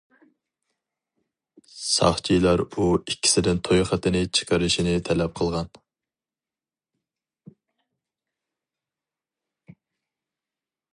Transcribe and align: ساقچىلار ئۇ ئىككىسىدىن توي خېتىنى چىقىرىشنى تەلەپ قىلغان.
ساقچىلار 1.79 2.63
ئۇ 2.67 2.87
ئىككىسىدىن 2.93 3.61
توي 3.69 3.85
خېتىنى 3.91 4.23
چىقىرىشنى 4.39 4.97
تەلەپ 5.09 5.37
قىلغان. 5.41 5.71